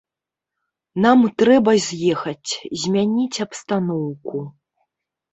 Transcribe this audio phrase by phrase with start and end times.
[1.03, 2.51] Нам трэба з'ехаць,
[2.85, 4.41] змяніць абстаноўку.